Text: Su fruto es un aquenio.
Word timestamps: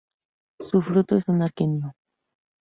Su 0.61 0.81
fruto 0.81 1.15
es 1.15 1.27
un 1.27 1.43
aquenio. 1.43 1.93